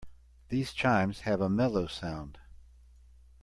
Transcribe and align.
These 0.49 0.73
chimes 0.73 1.19
have 1.19 1.41
a 1.41 1.47
mellow 1.47 1.85
sound. 1.85 2.39